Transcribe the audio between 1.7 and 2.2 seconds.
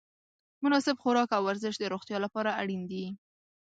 د روغتیا